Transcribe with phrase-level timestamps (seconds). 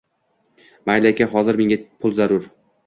[0.91, 2.53] Mayli aka, hozir menga pul zarur